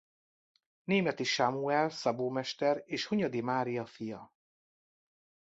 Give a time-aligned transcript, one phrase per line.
[0.83, 4.33] Németi Sámuel szabómester és Hunyadi Mária fia.